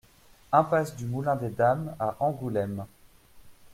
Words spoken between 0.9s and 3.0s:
du Moulin des Dames à Angoulême